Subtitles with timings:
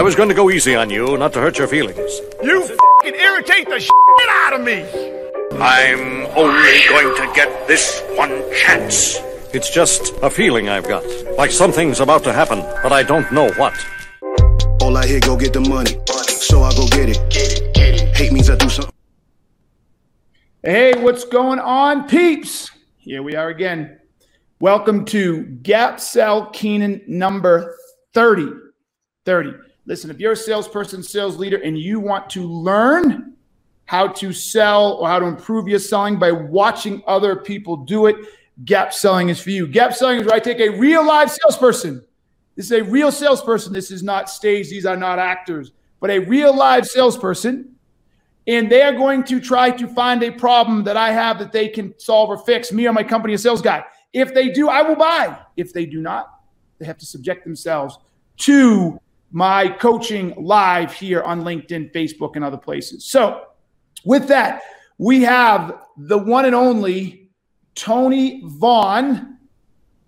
[0.00, 1.98] I was going to go easy on you, not to hurt your feelings.
[2.42, 4.80] You fucking irritate the shit out of me.
[5.60, 9.18] I'm only going to get this one chance.
[9.52, 11.04] It's just a feeling I've got.
[11.36, 13.74] Like something's about to happen, but I don't know what.
[14.80, 16.00] All I hear, go get the money.
[16.06, 18.16] So I go get it.
[18.16, 18.94] Hate means I do something.
[20.62, 22.70] Hey, what's going on, peeps?
[22.96, 24.00] Here we are again.
[24.60, 27.76] Welcome to Gap Sell Keenan number
[28.14, 28.48] 30.
[29.26, 29.52] 30.
[29.90, 33.32] Listen, if you're a salesperson, sales leader, and you want to learn
[33.86, 38.14] how to sell or how to improve your selling by watching other people do it,
[38.64, 39.66] Gap Selling is for you.
[39.66, 42.04] Gap Selling is where I take a real live salesperson.
[42.54, 43.72] This is a real salesperson.
[43.72, 44.70] This is not stage.
[44.70, 47.74] These are not actors, but a real live salesperson.
[48.46, 51.66] And they are going to try to find a problem that I have that they
[51.66, 52.70] can solve or fix.
[52.70, 53.84] Me or my company, a sales guy.
[54.12, 55.36] If they do, I will buy.
[55.56, 56.32] If they do not,
[56.78, 57.98] they have to subject themselves
[58.36, 59.00] to
[59.30, 63.04] my coaching live here on LinkedIn, Facebook, and other places.
[63.04, 63.46] So,
[64.04, 64.62] with that,
[64.98, 67.30] we have the one and only
[67.74, 69.38] Tony Vaughn.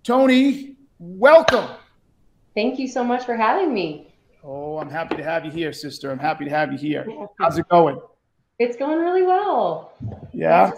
[0.03, 1.69] Tony, welcome.
[2.55, 4.13] Thank you so much for having me.
[4.43, 6.11] Oh, I'm happy to have you here, sister.
[6.11, 7.07] I'm happy to have you here.
[7.39, 7.99] How's it going?
[8.59, 9.93] It's going really well.
[10.33, 10.71] Yeah.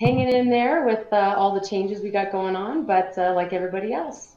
[0.00, 3.52] Hanging in there with uh, all the changes we got going on, but uh, like
[3.52, 4.31] everybody else.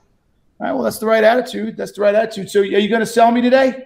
[0.60, 0.74] All right.
[0.74, 1.76] Well, that's the right attitude.
[1.76, 2.50] That's the right attitude.
[2.50, 3.86] So, are you going to sell me today?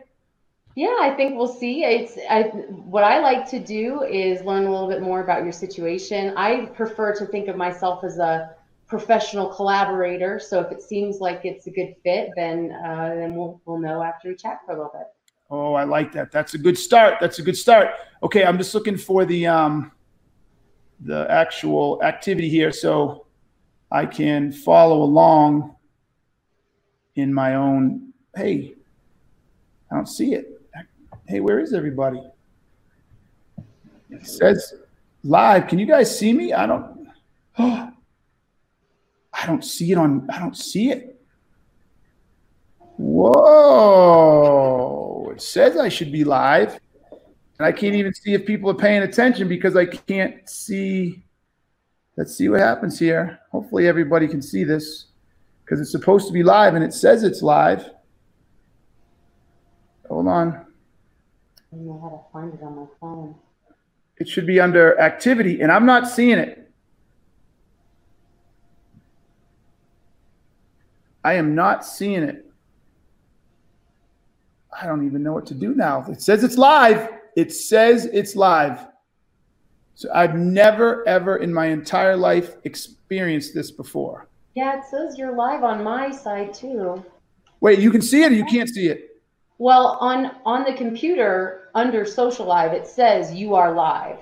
[0.75, 1.83] Yeah, I think we'll see.
[1.83, 5.51] It's I, what I like to do is learn a little bit more about your
[5.51, 6.33] situation.
[6.37, 8.55] I prefer to think of myself as a
[8.87, 10.39] professional collaborator.
[10.39, 14.03] So if it seems like it's a good fit, then uh, then we'll we'll know
[14.03, 15.07] after we chat for a little bit.
[15.51, 16.31] Oh, I like that.
[16.31, 17.15] That's a good start.
[17.19, 17.89] That's a good start.
[18.21, 19.91] Okay, I'm just looking for the um
[21.01, 23.25] the actual activity here so
[23.91, 25.75] I can follow along
[27.19, 28.75] in my own hey,
[29.91, 30.61] I don't see it.
[31.27, 32.21] Hey, where is everybody?
[34.09, 34.73] It says
[35.23, 35.67] live.
[35.67, 36.53] Can you guys see me?
[36.53, 37.07] I don't
[37.57, 37.91] oh,
[39.33, 41.21] I don't see it on I don't see it.
[42.97, 44.19] Whoa.
[45.31, 46.79] It says I should be live.
[47.11, 51.23] And I can't even see if people are paying attention because I can't see.
[52.17, 53.39] Let's see what happens here.
[53.51, 55.05] Hopefully everybody can see this
[55.69, 57.91] because it's supposed to be live and it says it's live.
[60.07, 60.65] Hold on.
[61.71, 63.35] I don't know how to find it on my phone.
[64.17, 66.71] It should be under activity, and I'm not seeing it.
[71.23, 72.45] I am not seeing it.
[74.81, 76.03] I don't even know what to do now.
[76.09, 77.09] It says it's live.
[77.37, 78.87] It says it's live.
[79.93, 84.28] So I've never, ever in my entire life experienced this before.
[84.55, 87.03] Yeah, it says you're live on my side too.
[87.61, 89.21] Wait, you can see it or you can't see it?
[89.57, 94.17] Well, on on the computer under social live, it says you are live,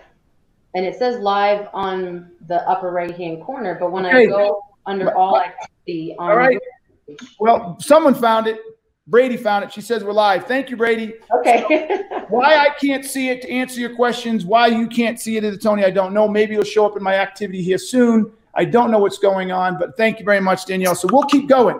[0.76, 3.78] and it says live on the upper right hand corner.
[3.80, 6.60] But when I go under all activity on All right.
[7.08, 8.60] the page- Well, someone found it.
[9.06, 9.72] Brady found it.
[9.72, 10.46] She says we're live.
[10.48, 11.14] Thank you, Brady.
[11.40, 12.02] okay.
[12.30, 15.86] Why I can't see it to answer your questions, why you can't see it, Tony,
[15.86, 16.28] I don't know.
[16.28, 18.34] Maybe it'll show up in my activity here soon.
[18.58, 20.96] I don't know what's going on, but thank you very much, Danielle.
[20.96, 21.80] So we'll keep going.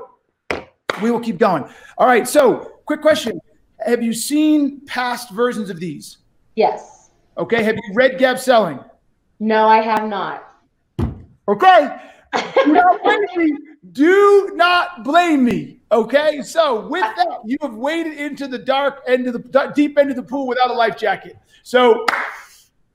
[1.02, 1.64] We will keep going.
[1.98, 2.28] All right.
[2.28, 3.40] So, quick question
[3.86, 6.18] Have you seen past versions of these?
[6.56, 7.10] yes.
[7.38, 7.62] Okay.
[7.62, 8.80] Have you read Gap Selling?
[9.40, 10.44] No, I have not.
[11.48, 11.96] Okay.
[12.66, 13.58] Do not blame me.
[13.92, 15.80] Do not blame me.
[15.92, 16.42] Okay.
[16.42, 20.16] So with that, you have waded into the dark end of the deep end of
[20.16, 21.38] the pool without a life jacket.
[21.62, 22.06] So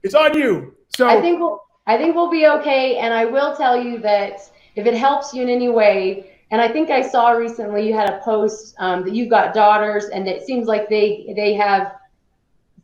[0.02, 0.74] it's on you.
[0.96, 2.98] So I think we'll I think we'll be okay.
[2.98, 4.40] And I will tell you that
[4.76, 8.10] if it helps you in any way, and I think I saw recently you had
[8.10, 11.92] a post um, that you've got daughters, and it seems like they they have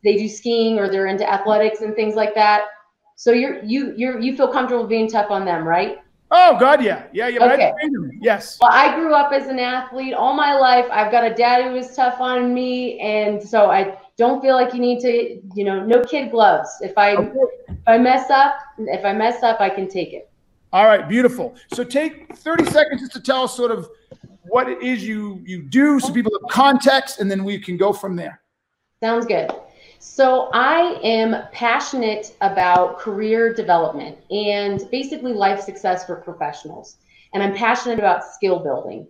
[0.03, 2.63] they do skiing or they're into athletics and things like that.
[3.15, 5.97] So you're you you're you feel comfortable being tough on them, right?
[6.31, 7.39] oh God, yeah, yeah, yeah.
[7.39, 7.73] But I Okay.
[7.91, 8.11] them.
[8.21, 8.57] Yes.
[8.61, 10.85] Well, I grew up as an athlete all my life.
[10.91, 14.73] I've got a dad who was tough on me, and so I don't feel like
[14.73, 16.69] you need to, you know, no kid gloves.
[16.81, 17.68] If I Okay.
[17.89, 20.29] If I mess up, if I mess up, I can take it.
[20.71, 21.55] All right, beautiful.
[21.73, 23.89] So take 30 seconds just to tell us sort of
[24.43, 27.91] what it is you you do so people have context and then we can go
[27.91, 28.41] from there.
[29.01, 29.49] Sounds good.
[29.97, 36.97] So I am passionate about career development and basically life success for professionals.
[37.33, 39.07] And I'm passionate about skill building.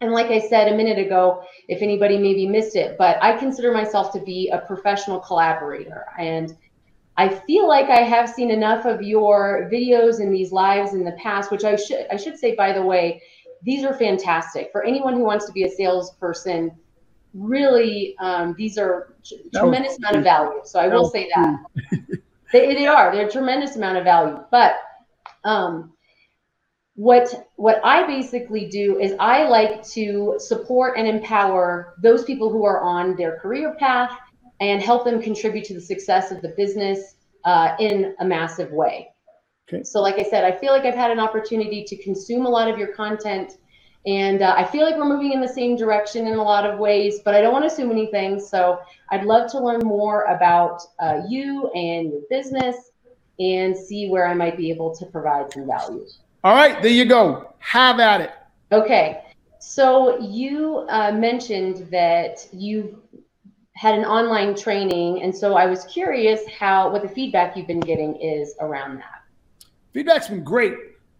[0.00, 3.72] And like I said a minute ago, if anybody maybe missed it, but I consider
[3.72, 6.06] myself to be a professional collaborator.
[6.18, 6.56] And
[7.18, 11.12] I feel like I have seen enough of your videos and these lives in the
[11.12, 13.22] past, which I should I should say by the way,
[13.62, 16.72] these are fantastic for anyone who wants to be a salesperson
[17.36, 19.14] really um, these are
[19.54, 20.60] tremendous amount of value.
[20.64, 21.58] So I will say that
[22.52, 24.42] they, they are they're a tremendous amount of value.
[24.50, 24.76] But
[25.44, 25.92] um,
[26.94, 32.64] what what I basically do is I like to support and empower those people who
[32.64, 34.18] are on their career path
[34.60, 39.08] and help them contribute to the success of the business uh, in a massive way.
[39.68, 39.82] Okay.
[39.82, 42.68] So, like I said, I feel like I've had an opportunity to consume a lot
[42.68, 43.58] of your content
[44.06, 46.78] and uh, I feel like we're moving in the same direction in a lot of
[46.78, 48.38] ways, but I don't want to assume anything.
[48.38, 48.78] So
[49.10, 52.92] I'd love to learn more about uh, you and your business
[53.40, 56.06] and see where I might be able to provide some value.
[56.44, 57.52] All right, there you go.
[57.58, 58.30] Have at it.
[58.70, 59.24] Okay.
[59.58, 63.02] So you uh, mentioned that you
[63.76, 67.80] had an online training, and so I was curious how what the feedback you've been
[67.80, 69.22] getting is around that.
[69.92, 70.74] Feedback's been great.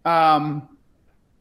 [0.06, 0.69] Um,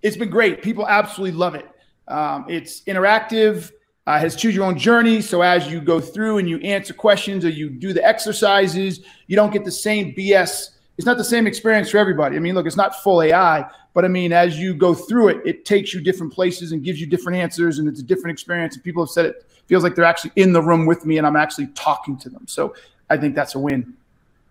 [0.01, 0.61] it's been great.
[0.61, 1.67] People absolutely love it.
[2.09, 3.71] Um, it's interactive.
[4.07, 5.21] Uh, has choose your own journey.
[5.21, 9.35] So as you go through and you answer questions or you do the exercises, you
[9.35, 10.71] don't get the same BS.
[10.97, 12.35] It's not the same experience for everybody.
[12.35, 15.41] I mean, look, it's not full AI, but I mean, as you go through it,
[15.45, 18.75] it takes you different places and gives you different answers, and it's a different experience.
[18.75, 21.27] And people have said it feels like they're actually in the room with me, and
[21.27, 22.47] I'm actually talking to them.
[22.47, 22.75] So
[23.09, 23.93] I think that's a win.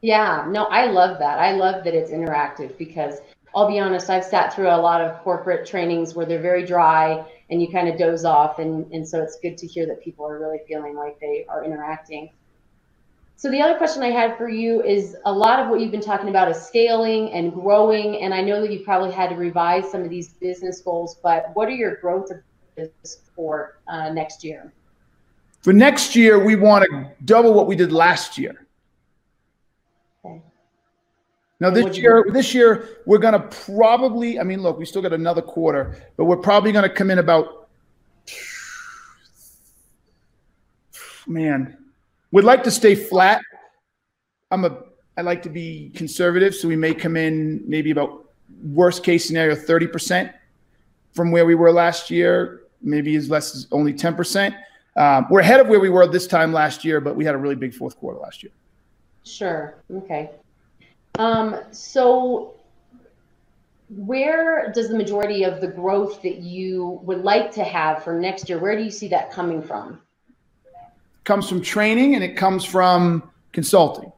[0.02, 1.38] Yeah, no, I love that.
[1.38, 3.20] I love that it's interactive because
[3.56, 7.24] I'll be honest, I've sat through a lot of corporate trainings where they're very dry
[7.50, 8.58] and you kind of doze off.
[8.58, 11.64] And, and so it's good to hear that people are really feeling like they are
[11.64, 12.30] interacting.
[13.36, 16.00] So the other question I had for you is a lot of what you've been
[16.00, 18.22] talking about is scaling and growing.
[18.22, 21.50] And I know that you probably had to revise some of these business goals, but
[21.54, 22.30] what are your growth
[23.34, 24.72] for uh, next year?
[25.60, 28.64] For next year, we want to double what we did last year.
[31.60, 34.38] Now this year, this year we're gonna probably.
[34.38, 37.68] I mean, look, we still got another quarter, but we're probably gonna come in about.
[41.26, 41.78] Man,
[42.34, 43.40] we'd like to stay flat.
[44.50, 44.76] I'm a.
[45.16, 48.24] I like to be conservative, so we may come in maybe about
[48.64, 50.32] worst case scenario thirty percent
[51.12, 52.62] from where we were last year.
[52.82, 54.54] Maybe as less as only ten percent.
[54.96, 57.38] Um, we're ahead of where we were this time last year, but we had a
[57.38, 58.52] really big fourth quarter last year.
[59.24, 59.76] Sure.
[59.90, 60.30] Okay.
[61.18, 62.54] Um, so
[63.88, 68.48] where does the majority of the growth that you would like to have for next
[68.48, 70.00] year, where do you see that coming from?
[71.24, 74.12] Comes from training and it comes from consulting.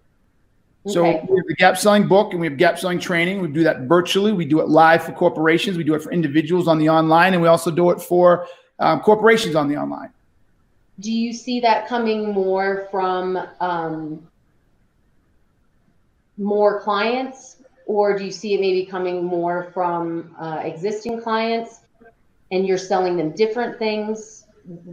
[0.86, 3.40] So we have the gap selling book and we have gap selling training.
[3.40, 4.32] We do that virtually.
[4.32, 5.76] We do it live for corporations.
[5.76, 8.46] We do it for individuals on the online, and we also do it for
[8.78, 10.10] um, corporations on the online.
[11.00, 14.26] Do you see that coming more from um,
[16.38, 17.56] more clients,
[17.86, 21.80] or do you see it maybe coming more from uh, existing clients,
[22.52, 24.46] and you're selling them different things?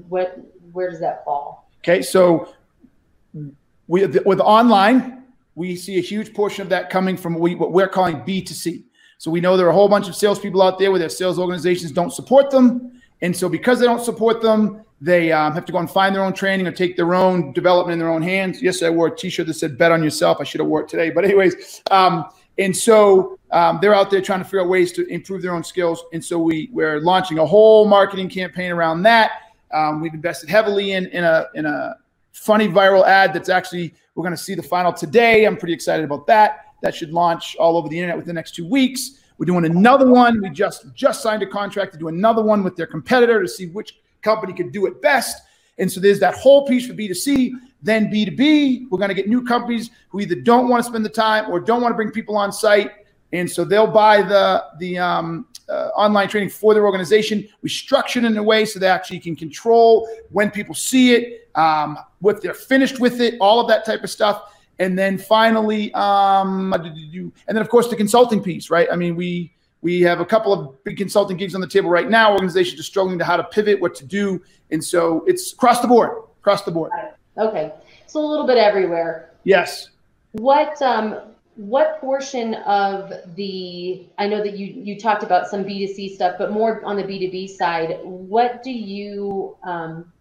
[0.10, 0.40] What
[0.72, 1.63] where does that fall?
[1.84, 2.54] Okay, so
[3.90, 5.26] we with online,
[5.56, 8.84] we see a huge portion of that coming from what we're calling B2C.
[9.18, 11.38] So we know there are a whole bunch of salespeople out there where their sales
[11.38, 13.02] organizations don't support them.
[13.22, 16.24] And so because they don't support them, they um, have to go and find their
[16.24, 18.62] own training or take their own development in their own hands.
[18.62, 20.88] Yes, I wore a T-shirt that said "Bet on yourself." I should have wore it
[20.88, 24.94] today, but anyways, um, and so um, they're out there trying to figure out ways
[24.94, 26.02] to improve their own skills.
[26.14, 29.43] And so we we're launching a whole marketing campaign around that.
[29.74, 31.96] Um, we've invested heavily in in a in a
[32.32, 35.46] funny viral ad that's actually we're going to see the final today.
[35.46, 36.66] I'm pretty excited about that.
[36.82, 39.20] That should launch all over the internet within the next two weeks.
[39.38, 40.42] We're doing another one.
[40.42, 43.68] We just just signed a contract to do another one with their competitor to see
[43.68, 45.42] which company could do it best.
[45.80, 47.52] And so there's that whole piece for B2C.
[47.82, 51.10] Then B2B, we're going to get new companies who either don't want to spend the
[51.10, 52.92] time or don't want to bring people on site.
[53.34, 57.48] And so they'll buy the, the um, uh, online training for their organization.
[57.64, 61.50] We structure it in a way so they actually can control when people see it,
[61.56, 64.54] um, what they're finished with it, all of that type of stuff.
[64.80, 68.88] And then finally, um, and then of course the consulting piece, right?
[68.92, 72.10] I mean, we we have a couple of big consulting gigs on the table right
[72.10, 72.32] now.
[72.32, 75.88] Organizations are struggling to how to pivot, what to do, and so it's across the
[75.88, 76.24] board.
[76.42, 76.92] Across the board.
[77.38, 77.72] Okay,
[78.08, 79.32] so a little bit everywhere.
[79.44, 79.90] Yes.
[80.32, 85.86] What um what portion of the I know that you you talked about some B
[85.88, 88.00] 2 C stuff, but more on the B 2 B side.
[88.04, 90.12] What do you um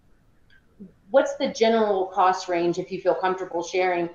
[1.10, 4.08] what's the general cost range if you feel comfortable sharing?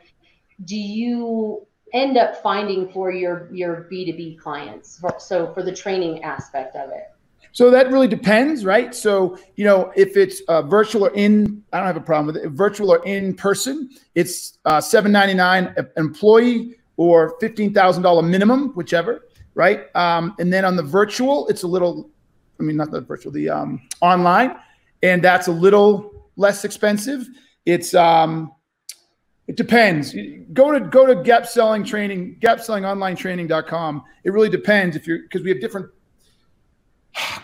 [0.65, 6.75] Do you end up finding for your your b2b clients so for the training aspect
[6.75, 7.13] of it
[7.53, 11.77] so that really depends right so you know if it's uh, virtual or in i
[11.77, 17.39] don't have a problem with it virtual or in person it's uh, 799 employee or
[17.39, 19.25] $15000 minimum whichever
[19.55, 22.09] right um, and then on the virtual it's a little
[22.59, 24.55] i mean not the virtual the um, online
[25.03, 27.27] and that's a little less expensive.
[27.65, 28.51] It's um,
[29.47, 30.15] it depends.
[30.53, 34.03] Go to go to Gap Selling Training, GapSellingOnlineTraining.com.
[34.23, 35.89] It really depends if you're because we have different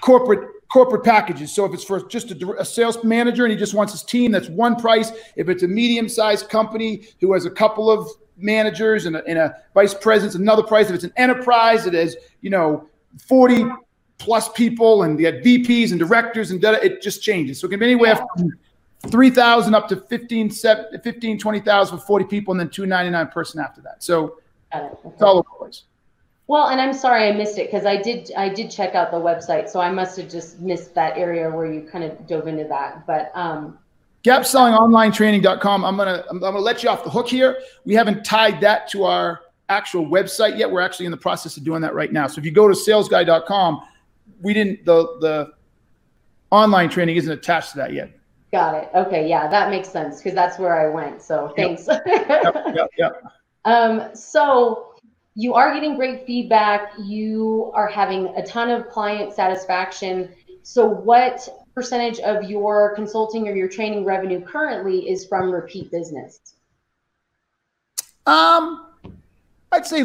[0.01, 1.53] corporate corporate packages.
[1.53, 4.31] So if it's for just a, a, sales manager and he just wants his team,
[4.31, 5.12] that's one price.
[5.36, 9.37] If it's a medium sized company who has a couple of managers and a, and
[9.37, 10.89] a vice president, another price.
[10.89, 12.87] If it's an enterprise that has you know
[13.27, 13.65] forty
[14.17, 17.59] plus people and you have VPs and directors and data, it just changes.
[17.59, 18.53] So it can be anywhere from
[19.07, 23.81] 3,000 up to 15, 7, 15 20,000 for 40 people and then 299 person after
[23.81, 24.01] that.
[24.01, 24.37] So
[24.73, 25.83] it's all over the place.
[26.47, 29.17] Well, and I'm sorry I missed it because I did I did check out the
[29.17, 32.65] website, so I must have just missed that area where you kind of dove into
[32.65, 33.07] that.
[33.07, 33.79] But um,
[34.23, 35.83] GapSellingOnlineTraining.com.
[35.83, 37.57] I'm gonna I'm, gonna let you off the hook here.
[37.85, 40.71] We haven't tied that to our actual website yet.
[40.71, 42.27] We're actually in the process of doing that right now.
[42.27, 43.81] So if you go to SalesGuy.com,
[44.41, 45.53] we didn't the the
[46.51, 48.11] online training isn't attached to that yet.
[48.51, 48.89] Got it.
[48.93, 51.21] Okay, yeah, that makes sense because that's where I went.
[51.21, 51.87] So thanks.
[51.87, 52.89] Yep, yep, yep.
[52.97, 53.23] yep.
[53.65, 54.93] um, so
[55.35, 56.93] you are getting great feedback.
[56.99, 60.29] You are having a ton of client satisfaction.
[60.61, 66.39] So, what percentage of your consulting or your training revenue currently is from repeat business?
[68.25, 68.87] Um,
[69.71, 70.03] I'd say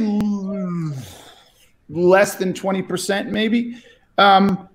[1.89, 3.83] less than 20%, maybe.
[4.17, 4.69] Um,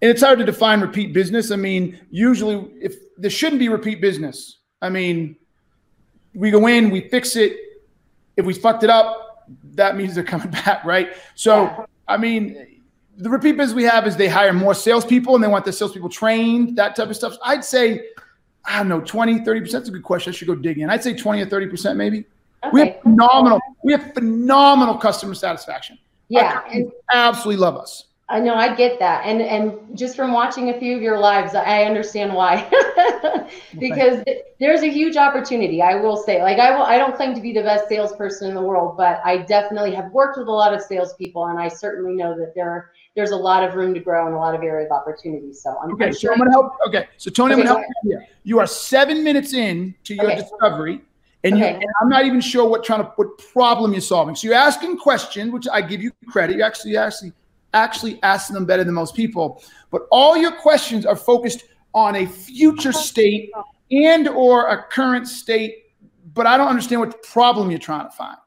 [0.00, 1.50] and it's hard to define repeat business.
[1.50, 5.36] I mean, usually, if there shouldn't be repeat business, I mean,
[6.34, 7.56] we go in, we fix it.
[8.36, 11.10] If we fucked it up, that means they're coming back, right?
[11.34, 11.84] So, yeah.
[12.06, 12.67] I mean,
[13.18, 16.08] the repeat business we have is they hire more salespeople and they want the salespeople
[16.08, 17.36] trained, that type of stuff.
[17.44, 18.10] I'd say,
[18.64, 19.72] I don't know, 20, 30%.
[19.72, 20.32] That's a good question.
[20.32, 20.88] I should go dig in.
[20.88, 22.24] I'd say 20 or 30% maybe.
[22.64, 22.70] Okay.
[22.72, 25.98] We have phenomenal, we have phenomenal customer satisfaction.
[26.28, 26.62] Yeah.
[27.12, 28.04] absolutely love us.
[28.30, 29.24] I know I get that.
[29.24, 32.68] And and just from watching a few of your lives, I understand why.
[33.78, 34.22] because
[34.60, 35.80] there's a huge opportunity.
[35.80, 38.54] I will say, like I will I don't claim to be the best salesperson in
[38.54, 42.14] the world, but I definitely have worked with a lot of salespeople and I certainly
[42.14, 44.86] know that there there's a lot of room to grow and a lot of area
[44.86, 45.52] of opportunity.
[45.52, 46.12] So I'm okay.
[46.12, 46.74] So I'm gonna help.
[46.86, 47.08] Okay.
[47.16, 48.20] So Tony, okay, I'm gonna help you.
[48.44, 50.40] You are seven minutes in to your okay.
[50.40, 51.00] discovery.
[51.42, 51.72] And, okay.
[51.72, 54.36] you, and I'm not even sure what trying to what problem you're solving.
[54.36, 56.56] So you're asking questions, which I give you credit.
[56.58, 57.32] You actually actually
[57.74, 59.64] actually asking them better than most people.
[59.90, 63.50] But all your questions are focused on a future state
[63.90, 65.86] and or a current state,
[66.34, 68.38] but I don't understand what problem you're trying to find.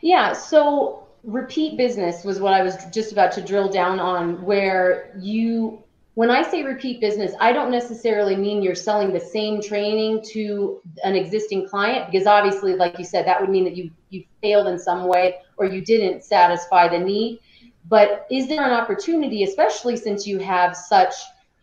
[0.00, 5.14] Yeah, so repeat business was what I was just about to drill down on where
[5.18, 5.82] you
[6.14, 10.82] when I say repeat business, I don't necessarily mean you're selling the same training to
[11.04, 14.66] an existing client because obviously like you said that would mean that you you failed
[14.66, 17.40] in some way or you didn't satisfy the need
[17.90, 21.12] but is there an opportunity, especially since you have such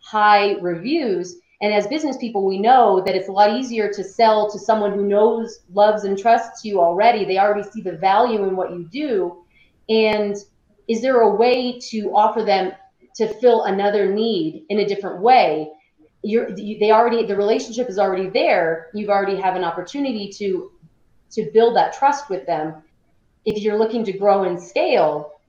[0.00, 1.36] high reviews?
[1.60, 4.92] And as business people, we know that it's a lot easier to sell to someone
[4.92, 7.24] who knows, loves, and trusts you already.
[7.24, 9.44] They already see the value in what you do.
[9.88, 10.36] And
[10.88, 12.72] is there a way to offer them
[13.16, 15.70] to fill another need in a different way?
[16.22, 18.88] You're, they already the relationship is already there.
[18.94, 20.72] You've already have an opportunity to
[21.30, 22.82] to build that trust with them.
[23.44, 25.40] If you're looking to grow and scale,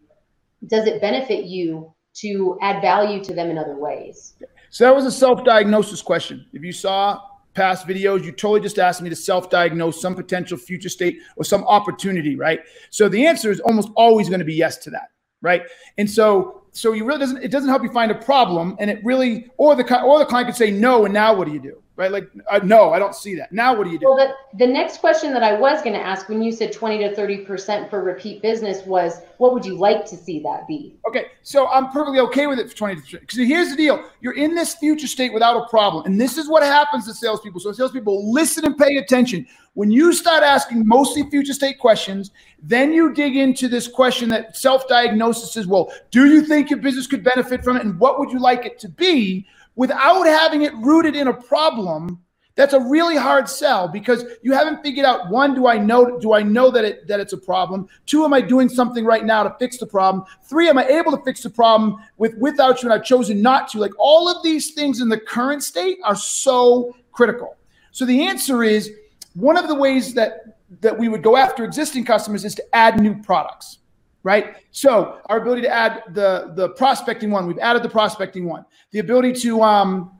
[0.67, 4.35] does it benefit you to add value to them in other ways?
[4.69, 6.45] So that was a self-diagnosis question.
[6.53, 7.21] If you saw
[7.59, 11.65] past videos, you totally just asked me to self-diagnose some potential future state or some
[11.65, 12.61] opportunity, right?
[12.89, 15.09] So the answer is almost always going to be yes to that,
[15.41, 15.63] right?
[15.97, 19.03] And so so you really doesn't it doesn't help you find a problem, and it
[19.03, 21.81] really or the or the client could say no, and now what do you do?
[21.99, 22.13] right?
[22.13, 23.51] Like, uh, no, I don't see that.
[23.51, 24.05] Now, what do you do?
[24.05, 26.99] Well, the, the next question that I was going to ask when you said 20
[26.99, 30.95] to 30% for repeat business was, what would you like to see that be?
[31.05, 33.19] Okay, so I'm perfectly okay with it for 20 to 30.
[33.19, 36.05] Because here's the deal you're in this future state without a problem.
[36.05, 37.59] And this is what happens to salespeople.
[37.59, 39.45] So, salespeople listen and pay attention.
[39.79, 42.31] When you start asking mostly future state questions,
[42.61, 46.79] then you dig into this question that self diagnosis is well, do you think your
[46.79, 47.85] business could benefit from it?
[47.85, 49.47] And what would you like it to be?
[49.79, 52.21] without having it rooted in a problem
[52.55, 53.87] that's a really hard sell?
[53.87, 57.21] Because you haven't figured out one do i know do i know that it that
[57.21, 57.87] it's a problem?
[58.05, 60.25] Two am i doing something right now to fix the problem?
[60.43, 62.89] Three am i able to fix the problem with without you?
[62.89, 63.77] And i've chosen not to.
[63.79, 67.55] Like all of these things in the current state are so critical.
[67.91, 68.91] So the answer is
[69.39, 72.99] one of the ways that that we would go after existing customers is to add
[72.99, 73.79] new products
[74.23, 74.57] right?
[74.71, 78.65] So our ability to add the the prospecting one, we've added the prospecting one.
[78.91, 80.19] The ability to um,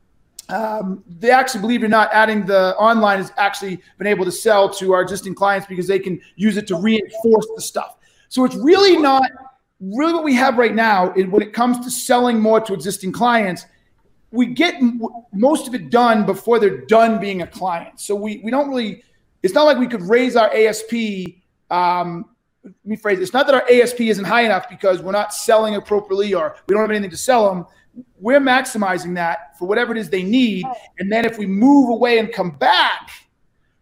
[0.50, 4.32] um, they actually believe it or not, adding the online has actually been able to
[4.32, 7.98] sell to our existing clients because they can use it to reinforce the stuff.
[8.30, 9.30] So it's really not
[9.80, 11.14] really what we have right now.
[11.14, 13.66] Is when it comes to selling more to existing clients,
[14.32, 14.82] we get
[15.34, 18.00] most of it done before they're done being a client.
[18.00, 19.04] So we we don't really.
[19.44, 20.94] It's not like we could raise our ASP.
[21.70, 22.26] Um,
[22.64, 23.24] let me phrase it.
[23.24, 26.74] It's not that our ASP isn't high enough because we're not selling appropriately or we
[26.74, 27.66] don't have anything to sell them.
[28.20, 30.66] We're maximizing that for whatever it is they need,
[31.00, 33.10] and then if we move away and come back,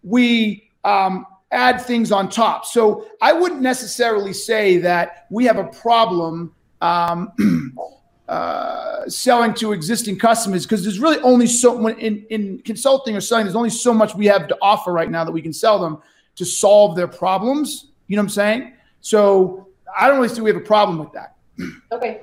[0.01, 2.65] we um, add things on top.
[2.65, 7.31] So I wouldn't necessarily say that we have a problem um,
[8.27, 13.45] uh, selling to existing customers because there's really only so in in consulting or selling.
[13.45, 15.99] There's only so much we have to offer right now that we can sell them
[16.35, 17.87] to solve their problems.
[18.07, 18.73] You know what I'm saying?
[19.01, 21.35] So I don't really see we have a problem with that.
[21.91, 22.21] Okay.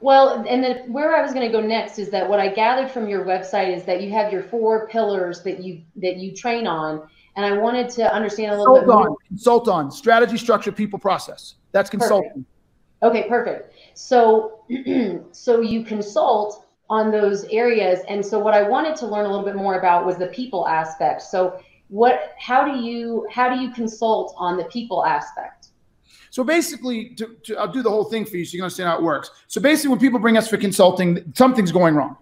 [0.00, 2.90] Well, and then where I was going to go next is that what I gathered
[2.90, 6.66] from your website is that you have your four pillars that you that you train
[6.66, 9.16] on, and I wanted to understand a little Consult bit on, more.
[9.26, 11.54] consult on strategy, structure, people, process.
[11.72, 12.44] That's consulting.
[13.02, 13.73] Okay, perfect.
[13.94, 14.60] So,
[15.32, 19.44] so you consult on those areas, and so what I wanted to learn a little
[19.44, 21.22] bit more about was the people aspect.
[21.22, 22.34] So, what?
[22.38, 25.68] How do you how do you consult on the people aspect?
[26.30, 28.88] So basically, to, to, I'll do the whole thing for you so you can understand
[28.88, 29.30] how it works.
[29.46, 32.16] So basically, when people bring us for consulting, something's going wrong.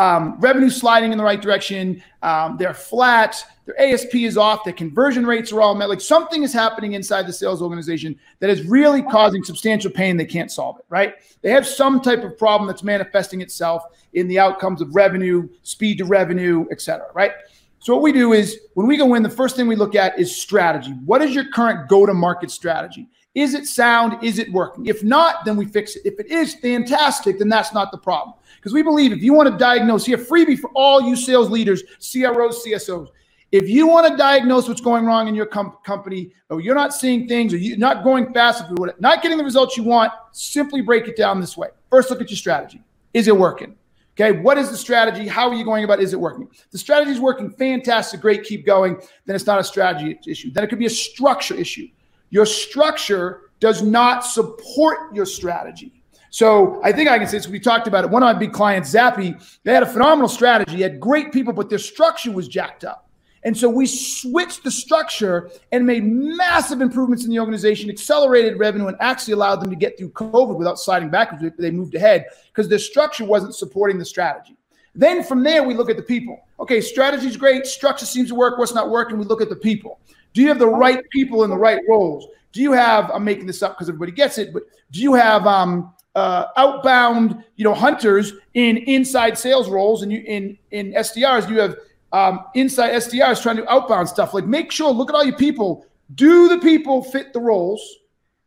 [0.00, 2.02] Um, revenue sliding in the right direction.
[2.22, 3.44] Um, they're flat.
[3.66, 4.64] Their ASP is off.
[4.64, 5.90] Their conversion rates are all met.
[5.90, 10.16] Like something is happening inside the sales organization that is really causing substantial pain.
[10.16, 11.16] They can't solve it, right?
[11.42, 13.82] They have some type of problem that's manifesting itself
[14.14, 17.32] in the outcomes of revenue, speed to revenue, et cetera, right?
[17.78, 20.18] So what we do is when we go in, the first thing we look at
[20.18, 20.92] is strategy.
[21.04, 23.06] What is your current go-to-market strategy?
[23.34, 24.24] Is it sound?
[24.24, 24.86] Is it working?
[24.86, 26.02] If not, then we fix it.
[26.06, 28.34] If it is fantastic, then that's not the problem.
[28.60, 31.82] Because we believe if you want to diagnose, here, freebie for all you sales leaders,
[31.98, 33.08] CROs, CSOs.
[33.52, 36.92] If you want to diagnose what's going wrong in your com- company, or you're not
[36.92, 40.82] seeing things, or you're not going fast, you're not getting the results you want, simply
[40.82, 41.68] break it down this way.
[41.88, 42.82] First, look at your strategy.
[43.14, 43.76] Is it working?
[44.12, 45.26] Okay, what is the strategy?
[45.26, 46.00] How are you going about?
[46.00, 46.48] Is it working?
[46.70, 49.00] The strategy is working fantastic, great, keep going.
[49.24, 50.52] Then it's not a strategy issue.
[50.52, 51.88] Then it could be a structure issue.
[52.28, 55.99] Your structure does not support your strategy.
[56.30, 57.48] So I think I can say this.
[57.48, 58.10] We talked about it.
[58.10, 61.52] One of my big clients, Zappy, they had a phenomenal strategy, They had great people,
[61.52, 63.08] but their structure was jacked up.
[63.42, 68.86] And so we switched the structure and made massive improvements in the organization, accelerated revenue,
[68.86, 71.56] and actually allowed them to get through COVID without sliding backwards.
[71.58, 74.56] They moved ahead because their structure wasn't supporting the strategy.
[74.94, 76.38] Then from there, we look at the people.
[76.58, 78.58] Okay, strategy's great, structure seems to work.
[78.58, 79.18] What's not working?
[79.18, 80.00] We look at the people.
[80.34, 82.26] Do you have the right people in the right roles?
[82.52, 83.10] Do you have?
[83.10, 87.44] I'm making this up because everybody gets it, but do you have um, uh, outbound,
[87.56, 91.48] you know, hunters in inside sales roles, and you in in SDRs?
[91.48, 91.76] You have
[92.12, 94.34] um, inside SDRs trying to outbound stuff?
[94.34, 94.90] Like, make sure.
[94.90, 95.86] Look at all your people.
[96.14, 97.98] Do the people fit the roles?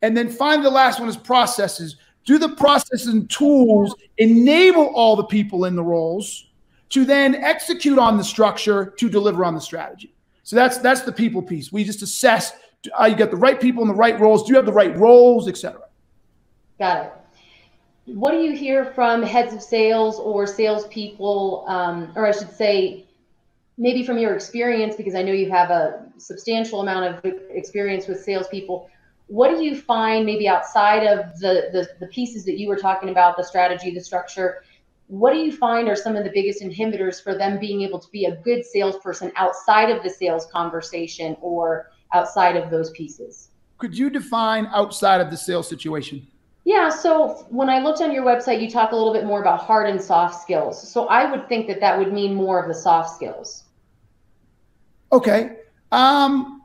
[0.02, 1.96] And then find the last one is processes.
[2.26, 6.48] Do the processes and tools enable all the people in the roles
[6.90, 10.14] to then execute on the structure to deliver on the strategy?
[10.44, 11.72] So that's that's the people piece.
[11.72, 12.54] We just assess
[13.00, 14.44] uh, you got the right people in the right roles.
[14.44, 15.82] Do you have the right roles, etc.
[16.80, 17.14] Got it.
[18.06, 23.06] What do you hear from heads of sales or salespeople, um, or I should say,
[23.78, 28.22] maybe from your experience, because I know you have a substantial amount of experience with
[28.24, 28.90] salespeople.
[29.28, 33.10] What do you find maybe outside of the, the, the pieces that you were talking
[33.10, 34.64] about, the strategy, the structure?
[35.08, 38.10] what do you find are some of the biggest inhibitors for them being able to
[38.10, 43.50] be a good salesperson outside of the sales conversation or outside of those pieces?
[43.78, 46.26] Could you define outside of the sales situation?
[46.66, 49.60] Yeah, so when I looked on your website, you talk a little bit more about
[49.60, 50.90] hard and soft skills.
[50.90, 53.66] So I would think that that would mean more of the soft skills.
[55.12, 55.58] Okay.
[55.92, 56.62] Um,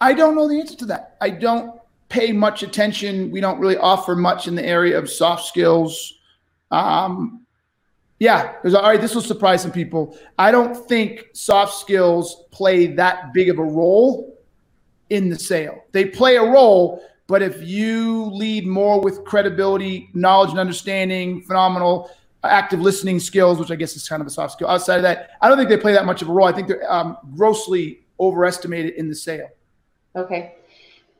[0.00, 1.16] I don't know the answer to that.
[1.20, 3.30] I don't pay much attention.
[3.30, 6.18] We don't really offer much in the area of soft skills.
[6.70, 7.46] Um,
[8.18, 9.00] yeah, all right.
[9.00, 10.18] This will surprise some people.
[10.38, 14.38] I don't think soft skills play that big of a role
[15.10, 15.84] in the sale.
[15.92, 22.10] They play a role, but if you lead more with credibility, knowledge, and understanding, phenomenal
[22.44, 24.68] active listening skills, which I guess is kind of a soft skill.
[24.68, 26.46] Outside of that, I don't think they play that much of a role.
[26.46, 29.48] I think they're um, grossly overestimated in the sale.
[30.14, 30.54] Okay.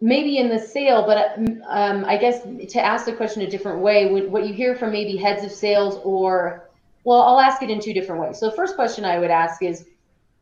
[0.00, 1.38] Maybe in the sale, but
[1.68, 5.16] um, I guess to ask the question a different way, what you hear from maybe
[5.16, 6.68] heads of sales or
[7.04, 8.38] well, I'll ask it in two different ways.
[8.38, 9.86] So the first question I would ask is,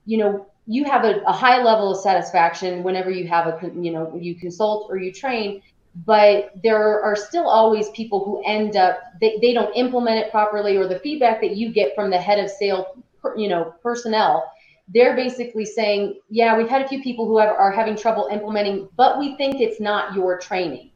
[0.06, 3.92] you know, you have a, a high level of satisfaction whenever you have a, you
[3.92, 5.62] know, you consult or you train,
[6.06, 10.76] but there are still always people who end up, they, they don't implement it properly
[10.76, 12.96] or the feedback that you get from the head of sale,
[13.36, 14.50] you know, personnel,
[14.88, 18.88] they're basically saying, yeah, we've had a few people who have, are having trouble implementing,
[18.96, 20.90] but we think it's not your training.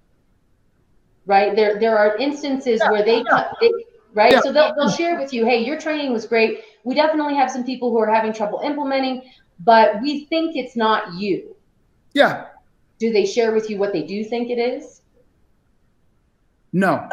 [1.26, 1.54] Right.
[1.54, 3.52] There, there are instances yeah, where they, yeah.
[3.61, 3.70] they
[4.14, 4.33] right?
[4.33, 4.40] Yeah.
[4.40, 6.61] So they'll, they'll share with you, hey, your training was great.
[6.85, 11.14] We definitely have some people who are having trouble implementing, but we think it's not
[11.14, 11.55] you.
[12.14, 12.47] Yeah.
[12.99, 15.03] Do they share with you what they do think it is?
[16.73, 17.09] No.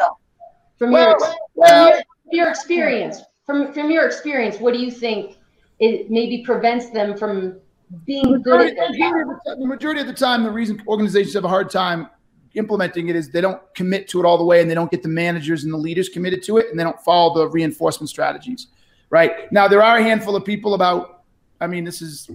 [0.78, 4.90] From Well, your, from well- your, your experience, from from your experience, what do you
[4.90, 5.36] think
[5.78, 7.58] it maybe prevents them from
[8.04, 9.30] being good Majority, at their majority job?
[9.30, 12.08] of the, ti- the majority of the time, the reason organizations have a hard time
[12.54, 15.02] implementing it is they don't commit to it all the way and they don't get
[15.02, 18.68] the managers and the leaders committed to it and they don't follow the reinforcement strategies.
[19.10, 19.52] Right.
[19.52, 21.15] Now, there are a handful of people about,
[21.60, 22.30] I mean, this is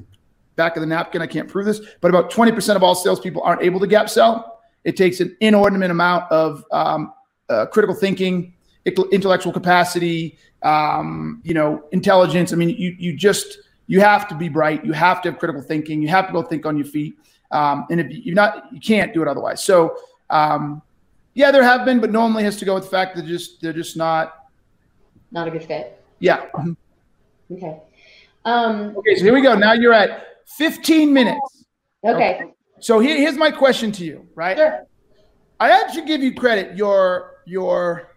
[0.55, 1.21] back of the napkin.
[1.21, 4.61] I can't prove this, but about 20% of all salespeople aren't able to gap sell.
[4.83, 7.13] It takes an inordinate amount of um,
[7.49, 8.53] uh, critical thinking,
[8.85, 12.53] intellectual capacity, um, you know, intelligence.
[12.53, 14.85] I mean, you you just you have to be bright.
[14.85, 16.01] You have to have critical thinking.
[16.01, 17.15] You have to go think on your feet.
[17.51, 19.61] Um, and if you're not, you can't do it otherwise.
[19.63, 19.97] So,
[20.29, 20.81] um,
[21.33, 23.73] yeah, there have been, but normally has to go with the fact that just they're
[23.73, 24.47] just not.
[25.31, 26.03] Not a good fit.
[26.19, 26.45] Yeah.
[27.51, 27.79] Okay.
[28.45, 29.55] Um, Okay, so here we go.
[29.55, 30.27] Now you're at
[30.57, 31.65] 15 minutes.
[32.03, 32.43] okay.
[32.79, 34.57] So here, here's my question to you, right?
[34.57, 34.87] Sure.
[35.59, 36.75] I actually give you credit.
[36.75, 38.07] Your your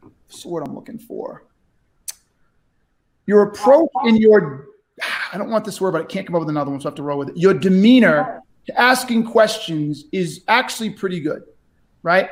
[0.00, 1.44] what's the word I'm looking for?
[3.26, 4.66] Your approach in your
[5.32, 6.90] I don't want this word, but I can't come up with another one, so I
[6.90, 7.36] have to roll with it.
[7.36, 11.42] Your demeanor to asking questions is actually pretty good,
[12.04, 12.30] right?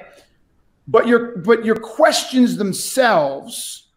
[0.86, 3.87] But your but your questions themselves,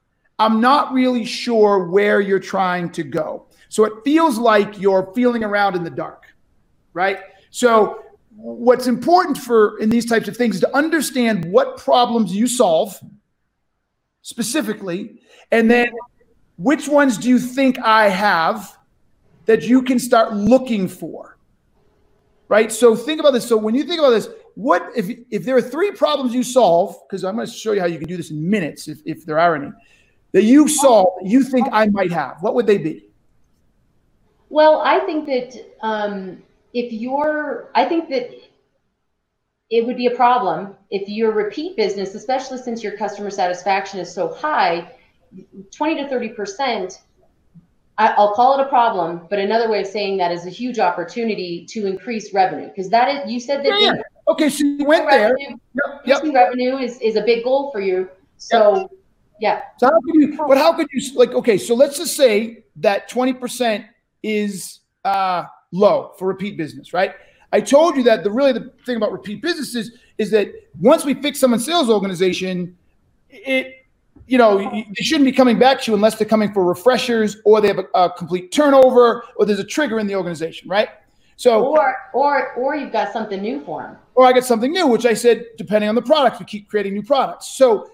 [0.41, 3.45] I'm not really sure where you're trying to go.
[3.69, 6.23] So it feels like you're feeling around in the dark,
[6.93, 7.19] right?
[7.51, 8.03] So
[8.35, 12.99] what's important for in these types of things is to understand what problems you solve
[14.23, 15.91] specifically, and then
[16.57, 18.75] which ones do you think I have
[19.45, 21.37] that you can start looking for?
[22.47, 22.71] Right?
[22.71, 23.47] So think about this.
[23.47, 26.97] So when you think about this, what if if there are three problems you solve,
[27.07, 29.23] because I'm going to show you how you can do this in minutes if, if
[29.23, 29.71] there are any,
[30.31, 33.05] that you saw that you think I might have, what would they be?
[34.49, 36.41] Well, I think that um,
[36.73, 38.31] if you're, I think that
[39.69, 44.13] it would be a problem if your repeat business, especially since your customer satisfaction is
[44.13, 44.91] so high,
[45.71, 46.99] 20 to 30 percent.
[47.97, 51.65] I'll call it a problem, but another way of saying that is a huge opportunity
[51.69, 54.01] to increase revenue because that is you said that Yeah, yeah.
[54.27, 55.35] Okay, so you went there.
[55.35, 56.33] revenue, Yep, yep.
[56.33, 58.09] revenue is, is a big goal for you.
[58.37, 58.89] So
[59.41, 60.37] yeah, So how could you?
[60.37, 61.15] But how could you?
[61.15, 63.85] Like, okay, so let's just say that twenty percent
[64.21, 67.15] is uh, low for repeat business, right?
[67.51, 71.15] I told you that the really the thing about repeat businesses is that once we
[71.15, 72.77] fix someone's sales organization,
[73.29, 73.87] it
[74.27, 77.59] you know they shouldn't be coming back to you unless they're coming for refreshers or
[77.61, 80.89] they have a, a complete turnover or there's a trigger in the organization, right?
[81.35, 83.97] So or or or you've got something new for them.
[84.13, 86.93] or I get something new, which I said, depending on the product, we keep creating
[86.93, 87.47] new products.
[87.57, 87.89] So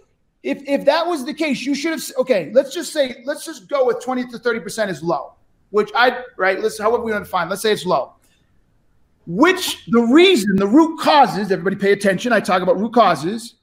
[0.48, 3.68] if if that was the case, you should have okay, let's just say, let's just
[3.68, 5.34] go with 20 to 30% is low,
[5.72, 8.14] which I right, let's however we want to define, let's say it's low.
[9.26, 12.32] Which the reason, the root causes, everybody pay attention.
[12.32, 13.56] I talk about root causes.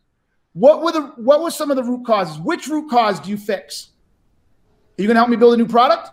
[0.53, 2.39] What were the what were some of the root causes?
[2.39, 3.89] Which root cause do you fix?
[4.99, 6.11] Are you gonna help me build a new product?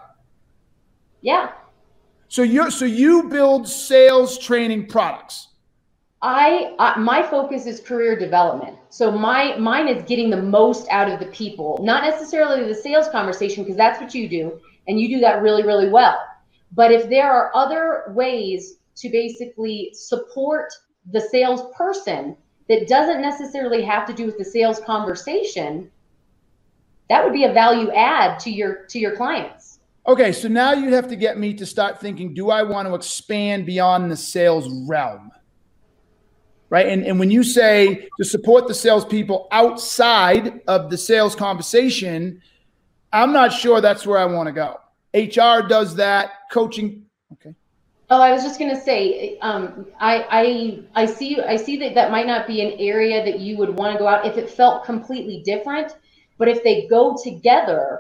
[1.20, 1.52] Yeah.
[2.30, 5.50] So you so you build sales training products.
[6.22, 8.78] I, I my focus is career development.
[8.92, 13.08] So my mine is getting the most out of the people, not necessarily the sales
[13.08, 16.20] conversation because that's what you do and you do that really really well.
[16.74, 20.74] But if there are other ways to basically support
[21.10, 22.36] the salesperson
[22.68, 25.90] that doesn't necessarily have to do with the sales conversation,
[27.10, 29.80] that would be a value add to your to your clients.
[30.06, 32.96] Okay, so now you'd have to get me to start thinking, do I want to
[32.96, 35.32] expand beyond the sales realm?
[36.72, 36.88] Right.
[36.88, 42.42] And, and when you say to support the salespeople outside of the sales conversation,
[43.12, 44.80] I'm not sure that's where I want to go.
[45.14, 47.06] HR does that, coaching.
[47.34, 47.54] Okay.
[48.10, 50.26] Oh, I was just gonna say, um, I,
[50.96, 53.78] I, I see, I see that that might not be an area that you would
[53.78, 55.98] want to go out if it felt completely different.
[56.38, 58.00] But if they go together,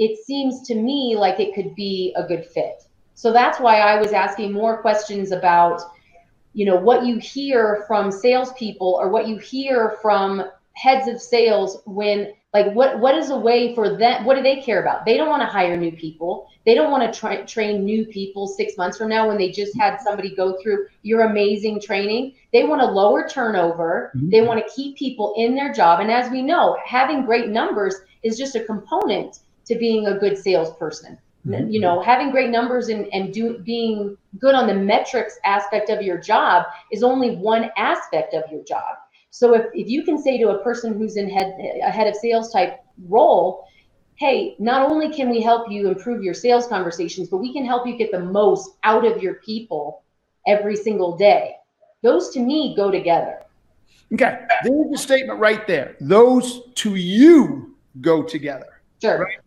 [0.00, 2.82] it seems to me like it could be a good fit.
[3.14, 5.80] So that's why I was asking more questions about,
[6.58, 10.42] you know, what you hear from salespeople or what you hear from
[10.72, 14.60] heads of sales when like what what is a way for them what do they
[14.60, 15.04] care about?
[15.04, 16.48] They don't want to hire new people.
[16.66, 19.78] They don't want to tra- train new people six months from now when they just
[19.78, 22.34] had somebody go through your amazing training.
[22.52, 24.10] They want to lower turnover.
[24.16, 24.30] Mm-hmm.
[24.30, 26.00] They want to keep people in their job.
[26.00, 27.94] And as we know having great numbers
[28.24, 31.70] is just a component to being a good salesperson Mm-hmm.
[31.70, 36.02] you know having great numbers and, and do, being good on the metrics aspect of
[36.02, 38.96] your job is only one aspect of your job
[39.30, 42.16] So if, if you can say to a person who's in head a head of
[42.16, 43.66] sales type role,
[44.16, 47.86] hey, not only can we help you improve your sales conversations, but we can help
[47.86, 50.02] you get the most out of your people
[50.46, 51.54] every single day.
[52.02, 53.42] Those to me go together.
[54.12, 55.96] Okay, there's a statement right there.
[56.00, 58.80] Those to you go together.
[59.00, 59.18] Sure.
[59.18, 59.38] Right?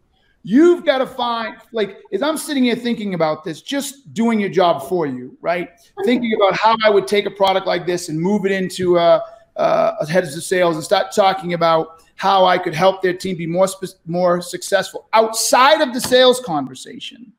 [0.43, 4.49] You've got to find, like, as I'm sitting here thinking about this, just doing your
[4.49, 5.69] job for you, right?
[6.03, 9.19] thinking about how I would take a product like this and move it into uh,
[9.55, 13.01] uh, a, a, a heads of sales and start talking about how I could help
[13.01, 17.33] their team be more spe- more successful outside of the sales conversation.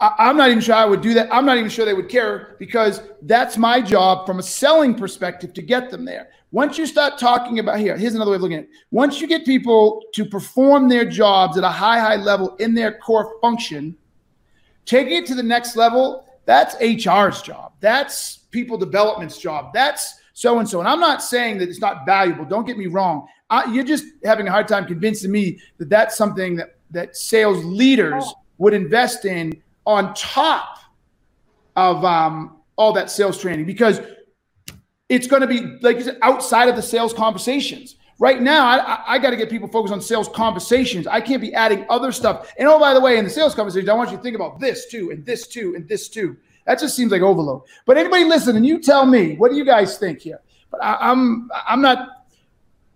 [0.00, 1.28] I, am not even sure I would do that.
[1.30, 5.52] I'm not even sure they would care because that's my job from a selling perspective
[5.54, 6.30] to get them there.
[6.52, 8.70] Once you start talking about here, here's another way of looking at it.
[8.90, 12.98] Once you get people to perform their jobs at a high, high level in their
[12.98, 13.96] core function,
[14.84, 17.72] taking it to the next level, that's HR's job.
[17.80, 19.72] That's people development's job.
[19.72, 20.80] That's so and so.
[20.80, 22.44] And I'm not saying that it's not valuable.
[22.44, 23.28] Don't get me wrong.
[23.48, 27.64] I, you're just having a hard time convincing me that that's something that that sales
[27.64, 28.24] leaders
[28.58, 30.78] would invest in on top
[31.76, 34.00] of um, all that sales training because
[35.10, 37.96] it's going to be like you said outside of the sales conversations.
[38.18, 41.06] Right now i, I got to get people focused on sales conversations.
[41.06, 42.52] I can't be adding other stuff.
[42.58, 44.60] And oh by the way in the sales conversations i want you to think about
[44.60, 46.36] this too and this too and this too.
[46.66, 47.62] That just seems like overload.
[47.84, 50.40] But anybody listen and you tell me what do you guys think here?
[50.70, 52.20] But I, I'm, I'm not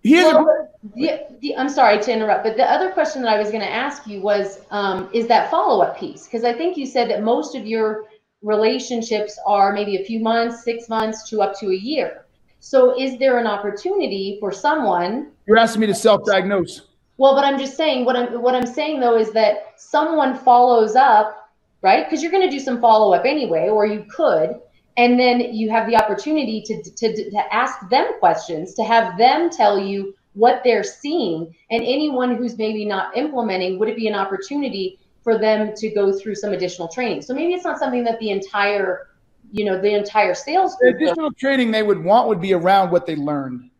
[0.03, 3.39] here's well, a, the, the, i'm sorry to interrupt but the other question that i
[3.39, 6.25] was going to ask you was um, is that follow-up piece?
[6.25, 8.05] Because i think you said that most of your
[8.45, 12.25] relationships are maybe a few months, six months to up to a year.
[12.59, 15.31] So is there an opportunity for someone?
[15.47, 16.87] You're asking me to self-diagnose.
[17.17, 20.95] Well, but I'm just saying what I'm what I'm saying though is that someone follows
[20.95, 21.49] up,
[21.81, 22.05] right?
[22.05, 24.59] Because you're going to do some follow up anyway, or you could,
[24.97, 29.49] and then you have the opportunity to, to to ask them questions, to have them
[29.49, 34.15] tell you what they're seeing, and anyone who's maybe not implementing, would it be an
[34.15, 37.23] opportunity for them to go through some additional training.
[37.23, 39.07] So maybe it's not something that the entire,
[39.51, 43.07] you know, the entire sales the additional training they would want would be around what
[43.07, 43.71] they learned.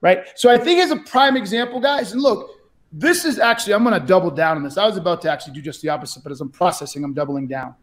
[0.00, 0.24] Right.
[0.36, 2.48] So I think as a prime example, guys, and look,
[2.92, 4.78] this is actually, I'm going to double down on this.
[4.78, 7.48] I was about to actually do just the opposite, but as I'm processing, I'm doubling
[7.48, 7.74] down.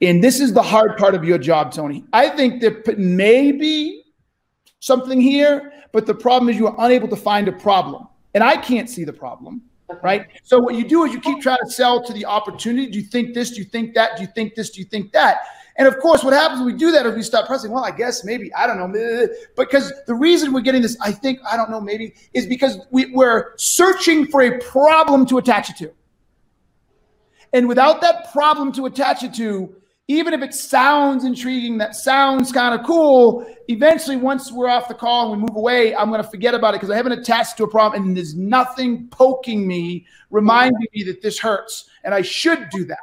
[0.00, 2.02] And this is the hard part of your job, Tony.
[2.14, 4.04] I think there may be
[4.80, 8.08] something here, but the problem is you are unable to find a problem.
[8.32, 9.60] And I can't see the problem
[10.02, 10.26] right?
[10.42, 12.90] So what you do is you keep trying to sell to the opportunity.
[12.90, 13.50] Do you think this?
[13.50, 14.16] Do you think that?
[14.16, 14.70] Do you think this?
[14.70, 15.44] Do you think that?
[15.76, 17.90] And of course, what happens when we do that is we start pressing, well, I
[17.90, 19.28] guess maybe, I don't know.
[19.56, 23.06] Because the reason we're getting this, I think, I don't know, maybe, is because we,
[23.06, 25.92] we're searching for a problem to attach it to.
[27.54, 29.74] And without that problem to attach it to,
[30.12, 34.94] even if it sounds intriguing, that sounds kind of cool, eventually, once we're off the
[34.94, 37.56] call and we move away, I'm going to forget about it because I haven't attached
[37.58, 42.22] to a problem and there's nothing poking me, reminding me that this hurts and I
[42.22, 42.98] should do that.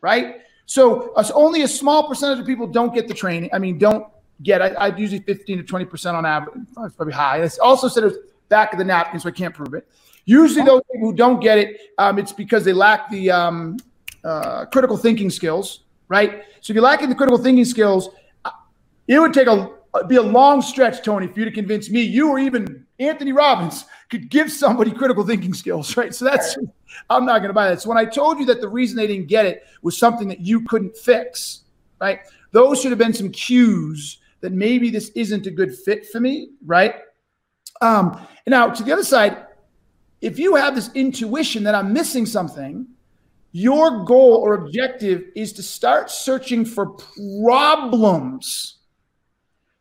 [0.00, 0.42] Right.
[0.66, 3.50] So, only a small percentage of people don't get the training.
[3.52, 4.06] I mean, don't
[4.42, 6.56] get I, I usually 15 to 20% on average.
[6.78, 7.42] It's probably high.
[7.42, 8.16] It's also said it's
[8.48, 9.88] back of the napkin, so I can't prove it.
[10.26, 13.76] Usually, those people who don't get it, um, it's because they lack the um,
[14.24, 15.83] uh, critical thinking skills
[16.14, 16.44] right?
[16.60, 18.08] So if you're lacking the critical thinking skills,
[19.08, 19.68] it would take a
[20.06, 23.84] be a long stretch, Tony, for you to convince me, you or even Anthony Robbins
[24.10, 26.14] could give somebody critical thinking skills, right?
[26.14, 26.56] So that's
[27.10, 27.82] I'm not going to buy that.
[27.82, 30.40] So when I told you that the reason they didn't get it was something that
[30.40, 31.64] you couldn't fix,
[32.00, 32.20] right?
[32.52, 36.50] Those should have been some cues that maybe this isn't a good fit for me,
[36.64, 36.94] right?
[37.80, 39.46] Um, now to the other side,
[40.20, 42.86] if you have this intuition that I'm missing something,
[43.56, 46.96] your goal or objective is to start searching for
[47.44, 48.78] problems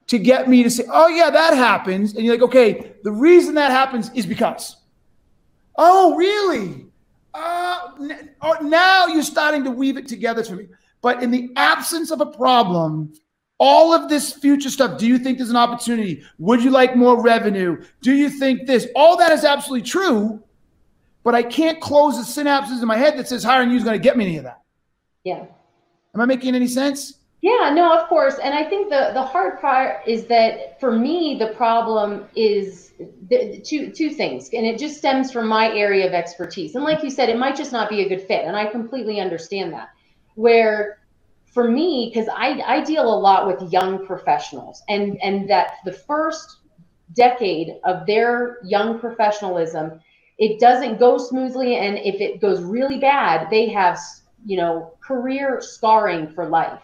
[0.05, 2.13] to get me to say, oh, yeah, that happens.
[2.13, 4.75] And you're like, okay, the reason that happens is because.
[5.75, 6.85] Oh, really?
[7.33, 7.79] Uh,
[8.43, 10.67] oh, now you're starting to weave it together for me.
[11.01, 13.11] But in the absence of a problem,
[13.57, 16.21] all of this future stuff, do you think there's an opportunity?
[16.37, 17.83] Would you like more revenue?
[18.03, 18.87] Do you think this?
[18.95, 20.43] All that is absolutely true
[21.23, 23.97] but I can't close the synapses in my head that says hiring you is going
[23.97, 24.61] to get me any of that.
[25.23, 25.45] Yeah.
[26.13, 27.19] Am I making any sense?
[27.41, 28.35] Yeah, no, of course.
[28.41, 32.93] And I think the the hard part is that for me the problem is
[33.27, 36.75] the, two two things, and it just stems from my area of expertise.
[36.75, 39.19] And like you said, it might just not be a good fit, and I completely
[39.19, 39.89] understand that.
[40.35, 40.99] Where
[41.51, 45.91] for me, because I I deal a lot with young professionals, and and that the
[45.91, 46.59] first
[47.11, 49.99] decade of their young professionalism
[50.43, 53.97] it doesn't go smoothly and if it goes really bad they have
[54.45, 56.81] you know career scarring for life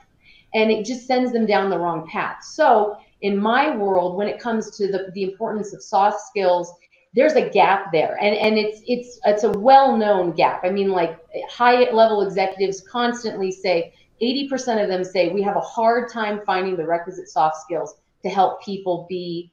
[0.54, 2.44] and it just sends them down the wrong path.
[2.44, 6.74] So in my world, when it comes to the, the importance of soft skills,
[7.14, 8.18] there's a gap there.
[8.22, 10.62] And, and it's, it's, it's a well-known gap.
[10.64, 11.20] I mean, like
[11.50, 16.76] high level executives constantly say, 80% of them say we have a hard time finding
[16.76, 19.52] the requisite soft skills to help people be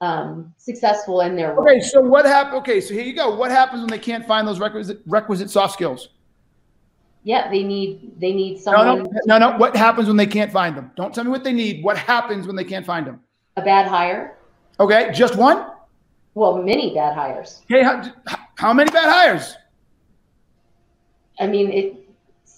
[0.00, 1.68] um, successful in their role.
[1.68, 2.56] Okay, so what happened?
[2.58, 3.34] Okay, so here you go.
[3.34, 6.10] What happens when they can't find those requisite requisite soft skills?
[7.24, 9.02] Yeah, they need they need someone.
[9.02, 9.56] No, no, no, no.
[9.58, 10.90] What happens when they can't find them?
[10.96, 11.82] Don't tell me what they need.
[11.82, 13.20] What happens when they can't find them?
[13.56, 14.38] A bad hire.
[14.78, 15.66] Okay, just one.
[16.34, 17.62] Well, many bad hires.
[17.64, 18.02] Okay, how,
[18.56, 19.56] how many bad hires?
[21.40, 22.06] I mean, it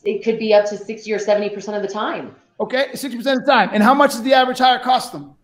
[0.05, 2.35] it could be up to 60 or 70% of the time.
[2.61, 3.70] Okay, 60% of the time.
[3.72, 5.35] And how much does the average hire cost them?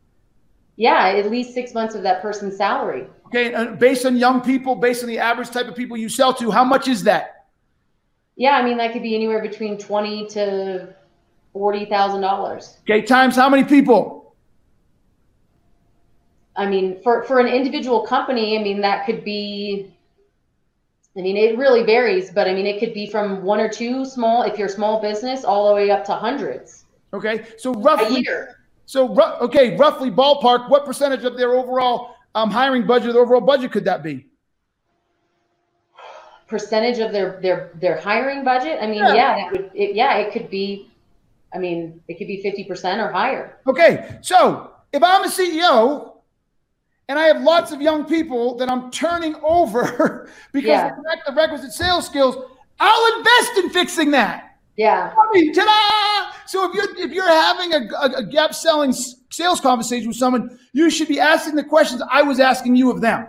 [0.77, 3.07] Yeah, at least six months of that person's salary.
[3.27, 6.35] Okay, and based on young people, based on the average type of people you sell
[6.35, 7.47] to, how much is that?
[8.37, 10.95] Yeah, I mean that could be anywhere between twenty to
[11.53, 12.79] forty thousand dollars.
[12.83, 14.35] Okay, times how many people?
[16.57, 19.95] I mean, for for an individual company, I mean that could be
[21.17, 24.05] I mean, it really varies, but I mean, it could be from one or two
[24.05, 26.87] small, if you're a small business, all the way up to hundreds.
[27.13, 28.17] Okay, so roughly.
[28.17, 28.57] A year.
[28.87, 33.73] So okay, roughly ballpark, what percentage of their overall um, hiring budget, their overall budget,
[33.73, 34.27] could that be?
[36.47, 38.79] Percentage of their their their hiring budget?
[38.81, 39.71] I mean, yeah, yeah that would.
[39.75, 40.91] It, yeah, it could be.
[41.55, 43.59] I mean, it could be fifty percent or higher.
[43.67, 46.15] Okay, so if I'm a CEO
[47.09, 50.91] and I have lots of young people that I'm turning over because yeah.
[50.91, 52.37] they lack the requisite sales skills.
[52.81, 54.57] I'll invest in fixing that.
[54.77, 55.15] Yeah.
[55.17, 56.14] I mean, ta-da!
[56.47, 60.59] So if you're if you're having a, a, a gap selling sales conversation with someone,
[60.73, 63.29] you should be asking the questions I was asking you of them.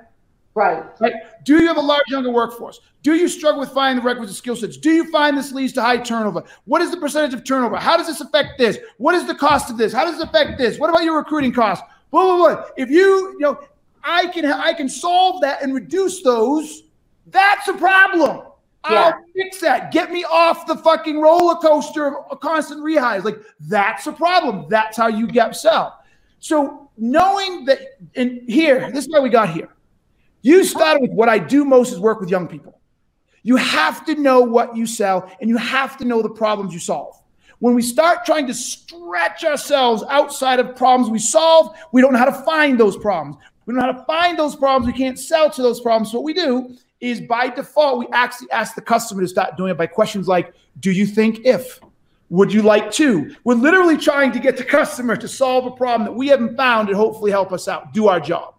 [0.54, 0.84] Right.
[1.01, 1.13] Right.
[1.43, 2.80] Do you have a large younger workforce?
[3.04, 4.78] Do you struggle with finding the requisite skill sets?
[4.78, 6.43] Do you find this leads to high turnover?
[6.63, 7.75] What is the percentage of turnover?
[7.75, 8.78] How does this affect this?
[8.97, 9.91] What is the cost of this?
[9.91, 10.80] How does it affect this?
[10.80, 11.86] What about your recruiting costs?
[12.15, 12.65] blah blah blah.
[12.78, 13.60] If you you know,
[14.04, 16.84] I can I can solve that and reduce those.
[17.28, 18.43] That's a problem.
[18.88, 19.91] I'll fix that.
[19.91, 23.24] Get me off the fucking roller coaster of constant rehighs.
[23.24, 24.67] Like that's a problem.
[24.69, 26.00] That's how you gap sell.
[26.39, 27.80] So knowing that,
[28.15, 29.69] and here, this is why we got here.
[30.41, 32.80] You started with what I do most is work with young people.
[33.41, 36.80] You have to know what you sell, and you have to know the problems you
[36.80, 37.15] solve.
[37.60, 42.19] When we start trying to stretch ourselves outside of problems we solve, we don't know
[42.19, 43.38] how to find those problems.
[43.65, 44.91] We don't know how to find those problems.
[44.91, 46.12] We can't sell to those problems.
[46.12, 49.71] So what we do is by default, we actually ask the customer to start doing
[49.71, 51.79] it by questions like, do you think if?
[52.29, 53.36] Would you like to?
[53.43, 56.89] We're literally trying to get the customer to solve a problem that we haven't found
[56.89, 58.55] and hopefully help us out, do our job.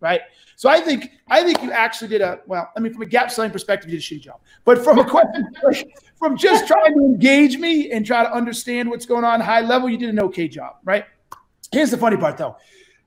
[0.00, 0.22] Right.
[0.56, 3.30] So I think I think you actually did a well, I mean, from a gap
[3.30, 4.40] selling perspective, you did a shitty job.
[4.64, 5.52] But from a question
[6.18, 9.88] from just trying to engage me and try to understand what's going on high level,
[9.88, 11.04] you did an okay job, right?
[11.72, 12.56] Here's the funny part though.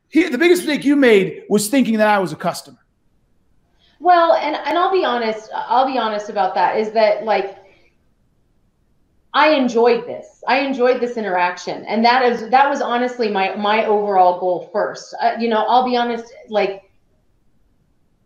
[0.09, 2.82] Here, the biggest mistake you made was thinking that I was a customer.
[4.03, 7.57] Well, and and I'll be honest, I'll be honest about that is that like
[9.33, 10.43] I enjoyed this.
[10.45, 15.15] I enjoyed this interaction, and that is that was honestly my my overall goal first.
[15.21, 16.91] Uh, you know, I'll be honest, like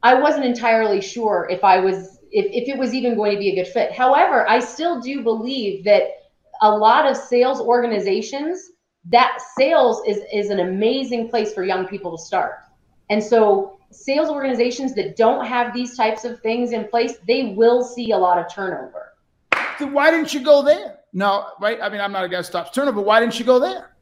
[0.02, 3.52] I wasn't entirely sure if I was if, if it was even going to be
[3.52, 3.92] a good fit.
[3.92, 6.08] However, I still do believe that
[6.64, 8.72] a lot of sales organizations
[9.12, 12.56] that sales is is an amazing place for young people to start.
[13.12, 17.84] And so sales organizations that don't have these types of things in place, they will
[17.84, 19.14] see a lot of turnover.
[19.80, 21.00] So why didn't you go there?
[21.14, 21.80] No, right?
[21.82, 23.02] I mean, I'm not a guy who stops turnover.
[23.02, 23.98] Why didn't you go there?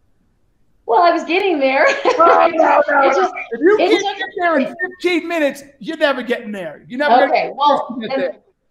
[0.86, 1.86] Well, I was getting there.
[1.88, 6.86] Oh, no, no, just, if you get there in 15 minutes, you're never getting there.
[6.88, 7.26] You never.
[7.26, 8.00] Okay, well,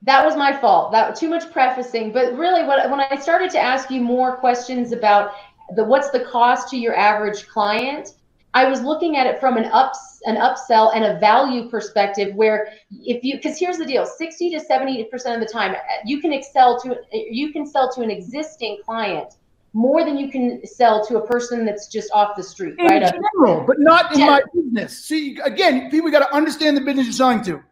[0.02, 0.92] that was my fault.
[0.92, 2.12] That too much prefacing.
[2.12, 5.32] But really, what when I started to ask you more questions about
[5.74, 8.14] the what's the cost to your average client,
[8.54, 12.68] I was looking at it from an ups an upsell and a value perspective where
[12.90, 16.32] if you because here's the deal 60 to 70 percent of the time you can
[16.32, 19.34] excel to you can sell to an existing client
[19.74, 23.02] more than you can sell to a person that's just off the street in right?
[23.02, 25.04] general but not in my business.
[25.04, 27.62] See again people got to understand the business you're selling to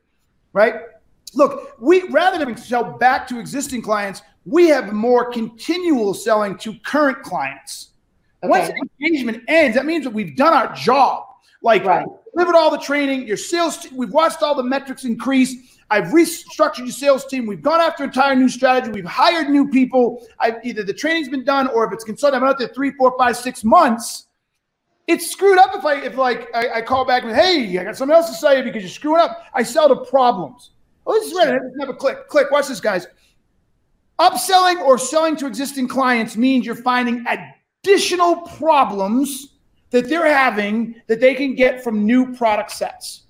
[0.52, 0.74] right?
[1.34, 6.74] Look we rather than sell back to existing clients we have more continual selling to
[6.80, 7.91] current clients
[8.42, 8.50] Okay.
[8.50, 11.26] Once engagement ends, that means that we've done our job.
[11.62, 12.06] Like right.
[12.34, 15.78] delivered all the training, your sales, t- we've watched all the metrics increase.
[15.90, 17.46] I've restructured your sales team.
[17.46, 18.90] We've gone after entire new strategy.
[18.90, 20.26] We've hired new people.
[20.40, 23.14] I've either the training's been done or if it's consulting, I'm out there three, four,
[23.16, 24.26] five, six months.
[25.06, 27.96] It's screwed up if I if like I, I call back and hey, I got
[27.96, 29.44] something else to say because you're screwing up.
[29.54, 30.70] I sell to problems.
[31.06, 31.60] Oh, this is right.
[31.80, 32.28] Have a click.
[32.28, 32.50] Click.
[32.50, 33.06] Watch this, guys.
[34.18, 39.48] Upselling or selling to existing clients means you're finding a additional problems
[39.90, 43.22] that they're having that they can get from new product sets.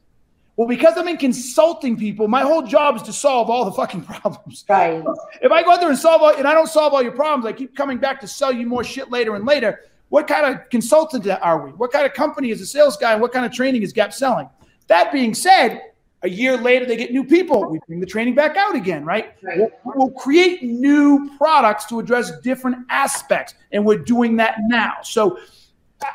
[0.57, 4.03] Well, because I'm in consulting people, my whole job is to solve all the fucking
[4.21, 4.65] problems.
[4.69, 5.03] Right.
[5.41, 7.47] If I go out there and solve all, and I don't solve all your problems,
[7.47, 9.81] I keep coming back to sell you more shit later and later.
[10.11, 11.73] What kind of consultant are we?
[11.73, 13.13] What kind of company is a sales guy?
[13.13, 14.49] And what kind of training is Gap selling?
[14.89, 15.81] That being said,
[16.23, 17.69] a year later they get new people.
[17.71, 19.35] We bring the training back out again, right?
[19.43, 19.59] Right.
[19.59, 24.95] We'll, we'll create new products to address different aspects, and we're doing that now.
[25.03, 25.39] So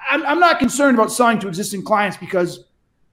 [0.10, 2.66] I'm, I'm not concerned about selling to existing clients because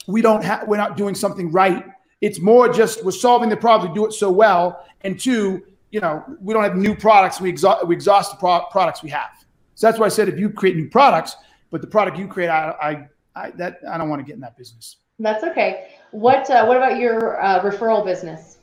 [0.06, 1.84] we don't have we're not doing something right.
[2.20, 3.90] It's more just we're solving the problem.
[3.90, 7.40] We do it so well, and two, you know, we don't have new products.
[7.40, 9.30] We exhaust we exhaust the pro- products we have.
[9.74, 11.36] So that's why I said if you create new products,
[11.70, 14.40] but the product you create, I, I, I that I don't want to get in
[14.40, 14.96] that business.
[15.18, 15.88] That's okay.
[16.10, 18.58] What uh, What about your uh, referral business?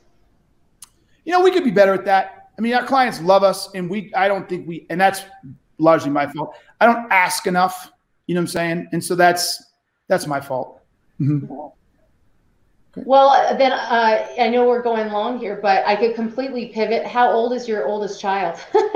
[1.24, 2.50] You know, we could be better at that.
[2.58, 5.24] I mean, our clients love us, and we I don't think we, and that's
[5.78, 6.54] largely my fault.
[6.80, 7.90] I don't ask enough.
[8.26, 8.88] You know what I'm saying?
[8.92, 9.62] And so that's
[10.08, 10.80] that's my fault.
[12.96, 17.06] Well, then uh, I know we're going long here, but I could completely pivot.
[17.06, 18.58] How old is your oldest child?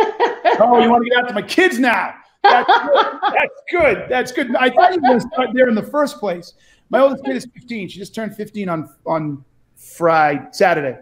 [0.59, 2.15] Oh, you want to get out to my kids now?
[2.51, 3.33] That's good.
[3.33, 4.07] That's good.
[4.09, 4.57] That's good.
[4.57, 6.55] I thought you were going to start there in the first place.
[6.91, 7.89] My oldest kid is 15.
[7.89, 9.45] She just turned 15 on on
[9.77, 10.99] Friday, Saturday.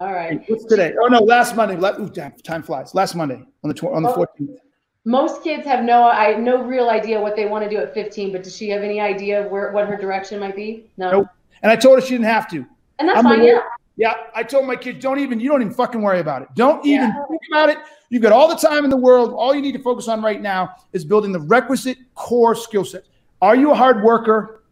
[0.00, 0.42] All right.
[0.48, 0.94] What's today?
[1.02, 1.74] Oh no, last Monday.
[2.00, 2.94] Ooh, damn, time flies.
[2.94, 4.10] Last Monday on the tw- on the.
[4.10, 4.56] 14th.
[5.04, 8.32] Most kids have no I no real idea what they want to do at 15,
[8.32, 10.84] but does she have any idea where what her direction might be?
[10.96, 11.10] No.
[11.12, 11.26] Nope.
[11.62, 12.66] And I told her she didn't have to.
[12.98, 13.40] And that's I'm fine.
[13.40, 13.62] aware- Yeah.
[13.96, 16.48] Yeah, I told my kids, don't even, you don't even fucking worry about it.
[16.54, 17.24] Don't even Yeah.
[17.28, 17.78] think about it.
[18.10, 19.32] You've got all the time in the world.
[19.32, 23.04] All you need to focus on right now is building the requisite core skill set.
[23.40, 24.62] Are you a hard worker?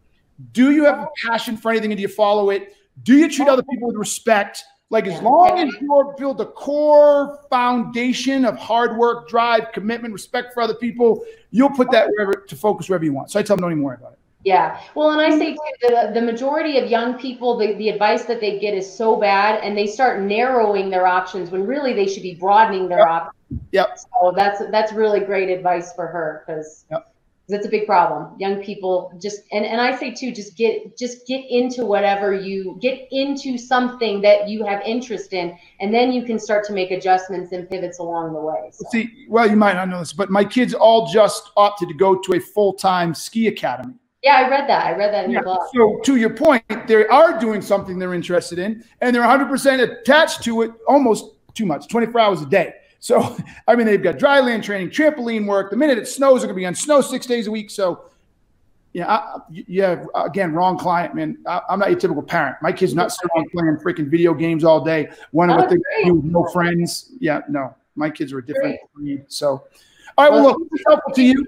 [0.51, 2.75] Do you have a passion for anything and do you follow it?
[3.03, 4.63] Do you treat other people with respect?
[4.91, 10.53] Like as long as you build a core foundation of hard work, drive, commitment, respect
[10.53, 13.31] for other people, you'll put that wherever to focus wherever you want.
[13.31, 14.19] So I tell them, don't even worry about it.
[14.45, 14.79] Yeah.
[14.93, 15.39] Well, and I mm-hmm.
[15.39, 18.89] say too, the, the majority of young people, the, the advice that they get is
[18.89, 22.99] so bad and they start narrowing their options when really they should be broadening their
[22.99, 23.07] Yep.
[23.07, 23.61] options.
[23.71, 23.97] Yep.
[23.97, 27.11] So that's that's really great advice for her because Yep.
[27.49, 28.35] it's a big problem.
[28.39, 32.77] Young people just and, and I say too, just get just get into whatever you
[32.79, 36.91] get into something that you have interest in, and then you can start to make
[36.91, 38.69] adjustments and pivots along the way.
[38.71, 38.85] So.
[38.91, 42.15] See, well, you might not know this, but my kids all just opted to go
[42.15, 43.95] to a full time ski academy.
[44.25, 44.85] Yeah, I read that.
[44.87, 45.35] I read that in Yeah.
[45.37, 45.67] your blog.
[45.71, 50.43] So to your point, they are doing something they're interested in, and they're 100% attached
[50.45, 52.73] to it almost too much, 24 hours a day.
[52.99, 55.69] So, I mean, they've got dry land training, trampoline work.
[55.69, 57.69] The minute it snows, they're going to be on snow six days a week.
[57.69, 58.05] So,
[58.93, 60.03] yeah, I, yeah.
[60.15, 61.37] Again, wrong client, man.
[61.45, 62.55] I, I'm not your typical parent.
[62.63, 66.15] My kids not sitting around playing freaking video games all day, wondering what they do
[66.15, 67.11] with no friends.
[67.19, 69.25] Yeah, no, my kids are a different breed.
[69.27, 69.65] So,
[70.17, 70.31] all right.
[70.31, 71.45] Well, look, it's helpful to you.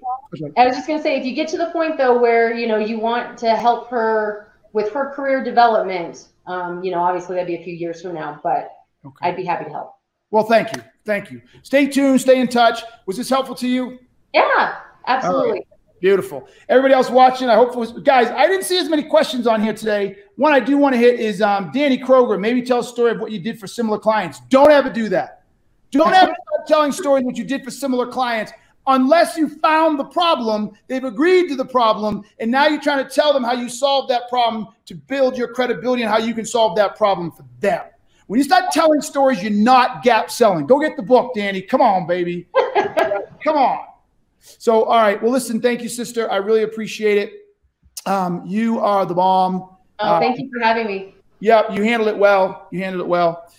[0.58, 2.68] I was just going to say, if you get to the point though where you
[2.68, 7.48] know you want to help her with her career development, um, you know, obviously that'd
[7.48, 8.74] be a few years from now, but
[9.08, 9.30] Okay.
[9.30, 9.96] I'd be happy to help.
[10.32, 10.84] Well, thank you.
[11.06, 11.42] Thank you.
[11.64, 12.20] Stay tuned.
[12.20, 12.84] Stay in touch.
[13.06, 14.00] Was this helpful to you?
[14.34, 14.76] Yeah,
[15.08, 15.66] absolutely.
[16.02, 16.48] Beautiful.
[16.70, 17.94] Everybody else watching, I hope it was.
[17.94, 20.18] Guys, I didn't see as many questions on here today.
[20.36, 22.40] One I do want to hit is um, Danny Kroger.
[22.40, 24.42] Maybe tell a story of what you did for similar clients.
[24.50, 25.37] Don't ever do that.
[25.92, 28.52] Don't ever start telling stories what you did for similar clients
[28.88, 33.10] unless you found the problem, they've agreed to the problem, and now you're trying to
[33.10, 36.46] tell them how you solved that problem to build your credibility and how you can
[36.46, 37.84] solve that problem for them.
[38.28, 40.66] When you start telling stories, you're not gap selling.
[40.66, 41.62] Go get the book, Danny.
[41.62, 42.48] Come on, baby.
[43.44, 43.86] Come on.
[44.40, 45.22] So, all right.
[45.22, 46.30] Well, listen, thank you, sister.
[46.30, 47.34] I really appreciate it.
[48.06, 49.70] Um, you are the bomb.
[50.00, 51.16] Oh, thank you for having me.
[51.40, 52.68] Yep, you handled it well.
[52.72, 53.50] You handled it well.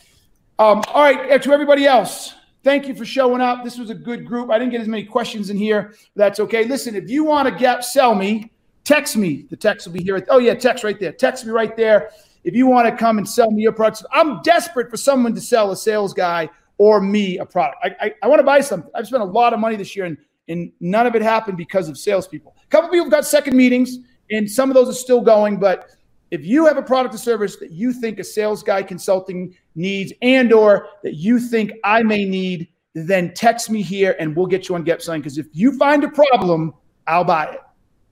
[0.61, 2.35] Um, all right, to everybody else,
[2.65, 3.63] thank you for showing up.
[3.63, 4.51] This was a good group.
[4.51, 5.95] I didn't get as many questions in here.
[6.17, 6.65] That's okay.
[6.65, 8.51] Listen, if you want to gap sell me,
[8.83, 9.47] text me.
[9.51, 10.27] The text will be here.
[10.29, 11.13] Oh yeah, text right there.
[11.13, 12.11] Text me right there.
[12.43, 15.41] If you want to come and sell me your products, I'm desperate for someone to
[15.41, 17.79] sell a sales guy or me a product.
[17.85, 18.91] I, I, I want to buy something.
[18.97, 20.17] I've spent a lot of money this year, and
[20.49, 22.57] and none of it happened because of salespeople.
[22.65, 23.99] A couple people got second meetings,
[24.33, 25.91] and some of those are still going, but
[26.31, 30.12] if you have a product or service that you think a sales guy consulting needs
[30.22, 34.68] and or that you think i may need then text me here and we'll get
[34.68, 36.74] you on gap selling because if you find a problem
[37.07, 37.61] i'll buy it.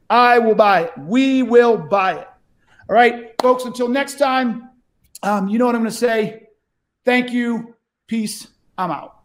[0.08, 0.92] I will buy it.
[0.96, 2.28] We will buy it.
[2.88, 4.70] All right folks until next time
[5.22, 6.48] um, you know what i'm going to say?
[7.04, 7.74] Thank you.
[8.06, 8.48] Peace.
[8.78, 9.16] I'm out.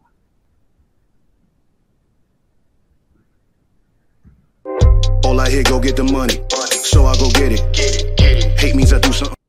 [5.24, 6.34] All I hear, go get the money.
[6.50, 8.58] So I go get it.
[8.58, 9.41] Hate means I do something.